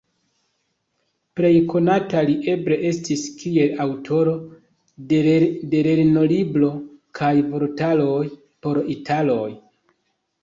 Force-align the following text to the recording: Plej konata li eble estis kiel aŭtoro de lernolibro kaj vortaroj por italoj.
Plej 1.39 1.49
konata 1.71 2.21
li 2.29 2.37
eble 2.53 2.77
estis 2.91 3.25
kiel 3.41 3.75
aŭtoro 3.83 4.33
de 5.11 5.19
lernolibro 5.89 6.69
kaj 7.19 7.31
vortaroj 7.51 8.23
por 8.67 8.81
italoj. 8.95 9.49